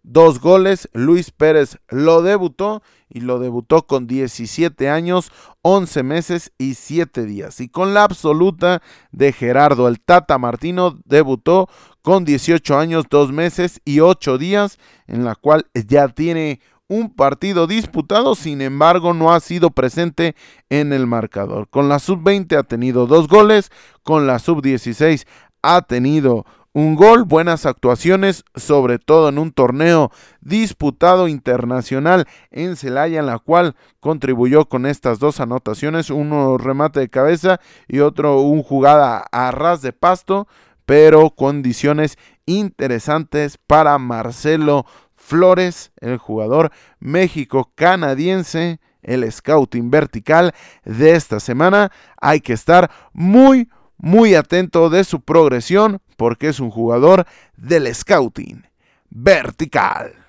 [0.03, 0.89] dos goles.
[0.93, 5.31] Luis Pérez lo debutó y lo debutó con 17 años,
[5.61, 7.59] 11 meses y 7 días.
[7.59, 8.81] Y con la absoluta
[9.11, 11.69] de Gerardo el Tata Martino debutó
[12.01, 14.77] con 18 años, 2 meses y 8 días,
[15.07, 20.35] en la cual ya tiene un partido disputado, sin embargo no ha sido presente
[20.69, 21.69] en el marcador.
[21.69, 23.71] Con la sub-20 ha tenido dos goles,
[24.03, 25.25] con la sub-16
[25.61, 33.19] ha tenido un gol, buenas actuaciones, sobre todo en un torneo disputado internacional en Celaya,
[33.19, 38.63] en la cual contribuyó con estas dos anotaciones, uno remate de cabeza y otro un
[38.63, 40.47] jugada a ras de pasto,
[40.91, 44.85] pero condiciones interesantes para Marcelo
[45.15, 46.69] Flores, el jugador
[46.99, 51.93] México-canadiense, el scouting vertical de esta semana.
[52.19, 57.25] Hay que estar muy, muy atento de su progresión porque es un jugador
[57.55, 58.67] del scouting
[59.09, 60.20] vertical.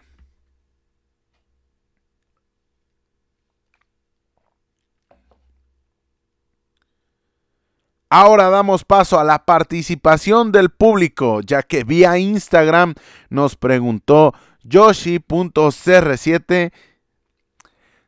[8.15, 12.93] Ahora damos paso a la participación del público, ya que vía Instagram
[13.31, 14.35] nos preguntó
[14.65, 16.73] Yoshi.cr7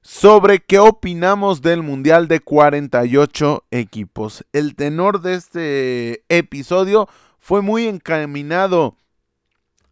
[0.02, 4.44] sobre qué opinamos del Mundial de 48 equipos.
[4.52, 8.98] El tenor de este episodio fue muy encaminado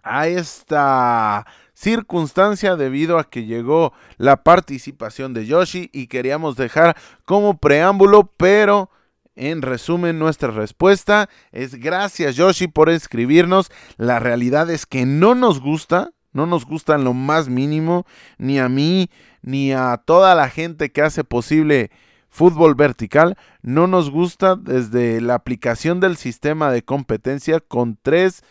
[0.03, 7.57] a esta circunstancia debido a que llegó la participación de Yoshi y queríamos dejar como
[7.57, 8.91] preámbulo, pero
[9.35, 13.71] en resumen nuestra respuesta es gracias Yoshi por escribirnos.
[13.97, 18.07] La realidad es que no nos gusta, no nos gusta en lo más mínimo,
[18.39, 19.11] ni a mí,
[19.43, 21.91] ni a toda la gente que hace posible
[22.29, 23.37] fútbol vertical.
[23.63, 28.43] No nos gusta desde la aplicación del sistema de competencia con tres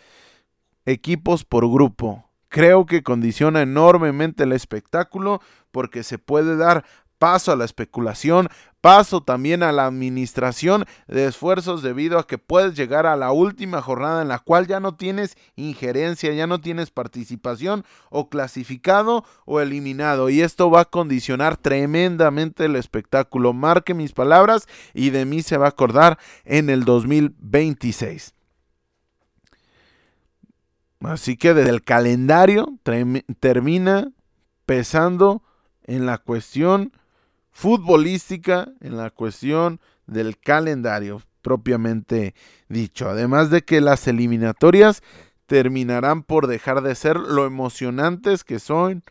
[0.86, 2.26] equipos por grupo.
[2.50, 6.84] Creo que condiciona enormemente el espectáculo porque se puede dar
[7.22, 8.50] paso a la especulación,
[8.82, 13.80] paso también a la administración de esfuerzos debido a que puedes llegar a la última
[13.80, 19.60] jornada en la cual ya no tienes injerencia, ya no tienes participación o clasificado o
[19.62, 23.54] eliminado y esto va a condicionar tremendamente el espectáculo.
[23.54, 24.66] Marque mis palabras
[24.96, 28.34] y de mí se va a acordar en el 2026.
[31.02, 32.80] Así que desde el calendario
[33.40, 34.12] termina
[34.66, 35.44] pesando
[35.84, 36.94] en la cuestión
[37.52, 42.36] futbolística en la cuestión del calendario propiamente
[42.70, 43.10] dicho.
[43.10, 45.02] Además de que las eliminatorias
[45.48, 49.04] terminarán por dejar de ser lo emocionantes que son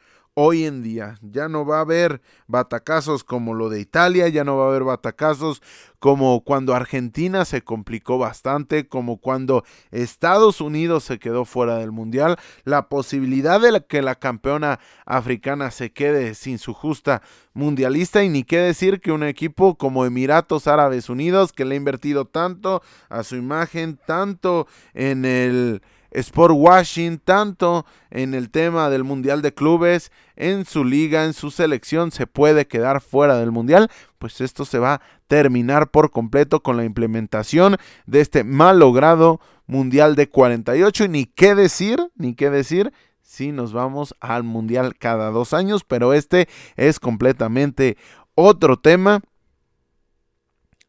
[0.43, 1.17] hoy en día.
[1.21, 4.85] Ya no va a haber batacazos como lo de Italia, ya no va a haber
[4.85, 5.61] batacazos
[5.99, 12.39] como cuando Argentina se complicó bastante, como cuando Estados Unidos se quedó fuera del Mundial,
[12.65, 17.21] la posibilidad de que la campeona africana se quede sin su justa
[17.53, 21.77] mundialista y ni qué decir que un equipo como Emiratos Árabes Unidos que le ha
[21.77, 22.81] invertido tanto
[23.11, 29.55] a su imagen, tanto en el Sport Washing tanto en el tema del Mundial de
[29.55, 34.65] Clubes, en su liga, en su selección, se puede quedar fuera del Mundial, pues esto
[34.65, 40.29] se va a terminar por completo con la implementación de este mal logrado Mundial de
[40.29, 42.93] 48 y ni qué decir, ni qué decir
[43.31, 47.97] si nos vamos al Mundial cada dos años, pero este es completamente
[48.35, 49.21] otro tema.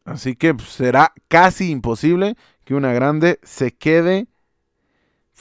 [0.06, 4.26] Así que pues, será casi imposible que una grande se quede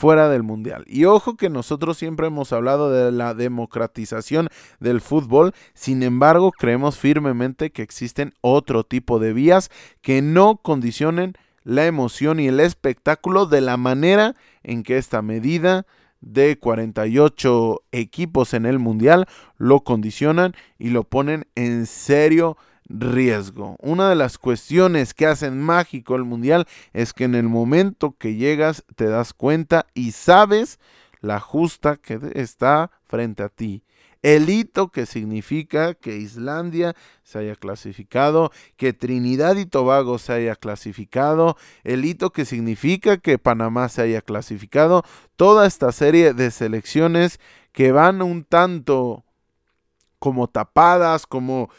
[0.01, 0.85] fuera del mundial.
[0.87, 4.49] Y ojo que nosotros siempre hemos hablado de la democratización
[4.79, 9.71] del fútbol, sin embargo creemos firmemente que existen otro tipo de vías
[10.01, 11.35] que no condicionen
[11.65, 15.85] la emoción y el espectáculo de la manera en que esta medida
[16.23, 19.27] de 48 equipos en el mundial
[19.59, 22.57] lo condicionan y lo ponen en serio
[22.91, 23.77] riesgo.
[23.81, 28.35] Una de las cuestiones que hacen mágico el mundial es que en el momento que
[28.35, 30.79] llegas te das cuenta y sabes
[31.21, 33.85] la justa que está frente a ti.
[34.23, 40.57] El hito que significa que Islandia se haya clasificado, que Trinidad y Tobago se haya
[40.57, 45.05] clasificado, el hito que significa que Panamá se haya clasificado,
[45.37, 47.41] toda esta serie de selecciones
[47.73, 49.25] que van un tanto
[50.19, 51.71] como tapadas, como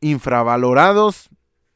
[0.00, 1.28] infravalorados,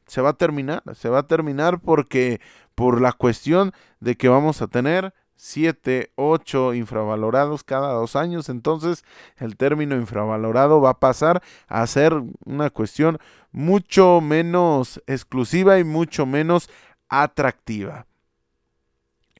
[0.07, 2.39] se va a terminar, se va a terminar porque
[2.75, 9.03] por la cuestión de que vamos a tener 7, 8 infravalorados cada dos años, entonces
[9.37, 12.13] el término infravalorado va a pasar a ser
[12.45, 13.17] una cuestión
[13.51, 16.69] mucho menos exclusiva y mucho menos
[17.09, 18.05] atractiva.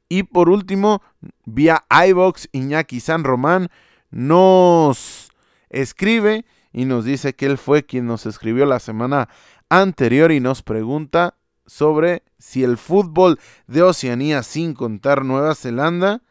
[0.07, 1.01] Y por último,
[1.45, 3.69] vía iBox, Iñaki San Román
[4.11, 5.31] nos
[5.69, 6.45] escribe
[6.75, 9.29] y nos dice que él fue quien nos escribió la semana
[9.69, 16.21] anterior y nos pregunta sobre si el fútbol de Oceanía, sin contar Nueva Zelanda,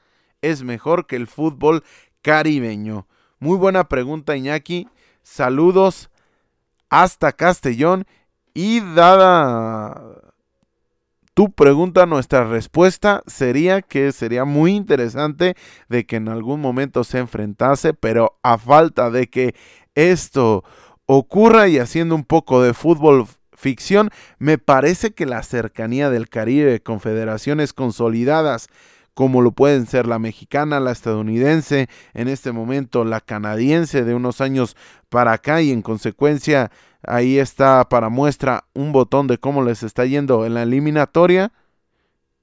[0.42, 1.82] es mejor que el fútbol
[2.20, 3.06] caribeño.
[3.38, 4.86] Muy buena pregunta, Iñaki.
[5.22, 6.10] Saludos
[6.90, 8.04] hasta Castellón.
[8.52, 10.24] Y dada
[11.34, 15.56] tu pregunta, nuestra respuesta sería que sería muy interesante
[15.88, 19.56] de que en algún momento se enfrentase, pero a falta de que
[19.94, 20.64] esto
[21.06, 26.80] ocurra y haciendo un poco de fútbol ficción, me parece que la cercanía del Caribe
[26.80, 28.68] con federaciones consolidadas
[29.14, 34.40] como lo pueden ser la mexicana, la estadounidense, en este momento la canadiense de unos
[34.40, 34.76] años
[35.08, 36.70] para acá y en consecuencia
[37.06, 41.52] ahí está para muestra un botón de cómo les está yendo en la eliminatoria.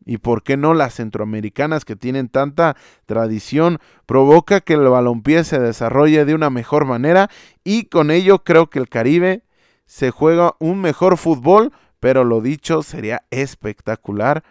[0.05, 2.75] Y por qué no las centroamericanas que tienen tanta
[3.05, 7.29] tradición provoca que el balompié se desarrolle de una mejor manera
[7.63, 9.43] y con ello creo que el Caribe
[9.85, 14.43] se juega un mejor fútbol, pero lo dicho sería espectacular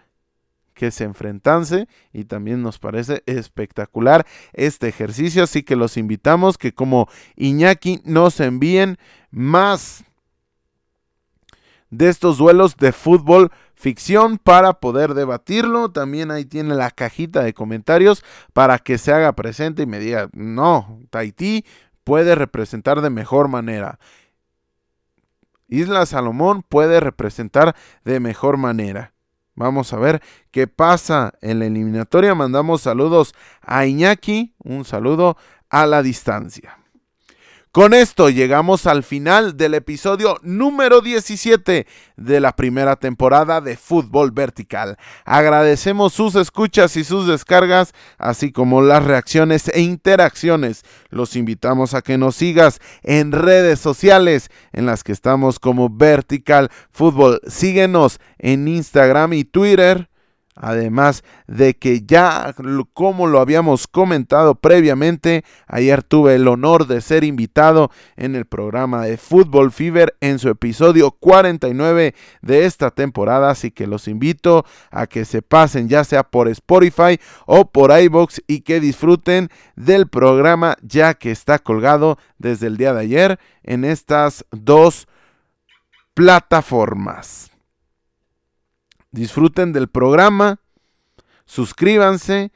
[0.74, 6.72] que se enfrentase y también nos parece espectacular este ejercicio, así que los invitamos que
[6.72, 8.98] como Iñaki nos envíen
[9.30, 10.04] más
[11.90, 15.90] de estos duelos de fútbol ficción para poder debatirlo.
[15.90, 18.22] También ahí tiene la cajita de comentarios
[18.52, 21.64] para que se haga presente y me diga, no, Tahití
[22.04, 23.98] puede representar de mejor manera.
[25.68, 27.74] Isla Salomón puede representar
[28.04, 29.14] de mejor manera.
[29.54, 30.20] Vamos a ver
[30.50, 32.34] qué pasa en la eliminatoria.
[32.34, 35.36] Mandamos saludos a Iñaki, un saludo
[35.68, 36.79] a la distancia.
[37.72, 44.32] Con esto llegamos al final del episodio número 17 de la primera temporada de Fútbol
[44.32, 44.96] Vertical.
[45.24, 50.82] Agradecemos sus escuchas y sus descargas, así como las reacciones e interacciones.
[51.10, 56.70] Los invitamos a que nos sigas en redes sociales en las que estamos como Vertical
[56.90, 57.40] Fútbol.
[57.46, 60.09] Síguenos en Instagram y Twitter
[60.62, 62.54] Además de que ya,
[62.92, 69.06] como lo habíamos comentado previamente, ayer tuve el honor de ser invitado en el programa
[69.06, 75.06] de Fútbol Fever en su episodio 49 de esta temporada, así que los invito a
[75.06, 80.76] que se pasen ya sea por Spotify o por iBox y que disfruten del programa
[80.82, 85.08] ya que está colgado desde el día de ayer en estas dos
[86.12, 87.49] plataformas
[89.10, 90.60] disfruten del programa,
[91.44, 92.52] suscríbanse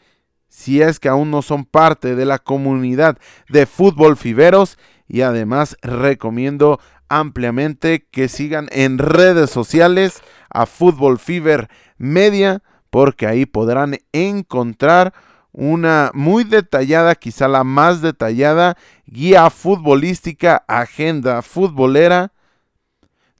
[0.48, 4.78] si es que aún no son parte de la comunidad de fútbol fiberos
[5.08, 13.46] y además recomiendo ampliamente que sigan en redes sociales a Fútbol Fever Media porque ahí
[13.46, 15.12] podrán encontrar
[15.50, 18.76] una muy detallada, quizá la más detallada
[19.06, 22.32] guía futbolística, agenda futbolera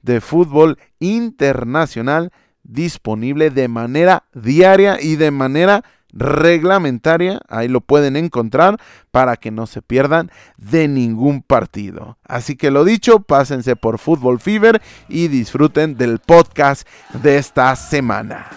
[0.01, 2.31] de fútbol internacional
[2.65, 5.83] disponible de manera diaria y de manera
[6.15, 8.79] reglamentaria, ahí lo pueden encontrar
[9.11, 12.17] para que no se pierdan de ningún partido.
[12.25, 16.87] Así que lo dicho, pásense por Fútbol Fever y disfruten del podcast
[17.21, 18.47] de esta semana.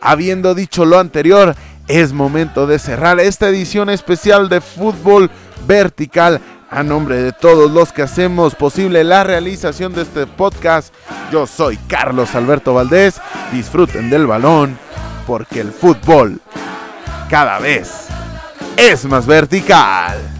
[0.00, 1.54] Habiendo dicho lo anterior,
[1.88, 5.30] es momento de cerrar esta edición especial de Fútbol
[5.66, 6.42] Vertical
[6.74, 10.92] a nombre de todos los que hacemos posible la realización de este podcast,
[11.30, 13.20] yo soy Carlos Alberto Valdés.
[13.52, 14.76] Disfruten del balón
[15.24, 16.40] porque el fútbol
[17.30, 18.08] cada vez
[18.76, 20.33] es más vertical.